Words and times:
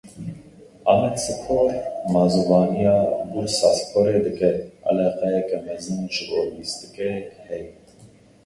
Amedspor 0.91 1.67
mazûvaniya 2.13 2.97
Bursaporê 3.31 4.17
dike; 4.25 4.51
Eleqeyeke 4.89 5.57
mezin 5.65 6.01
ji 6.13 6.23
bo 6.29 6.39
lîstikê 6.55 7.11
heye. 7.47 7.69